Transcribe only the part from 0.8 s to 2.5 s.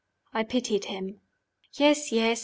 him. Yes, yes!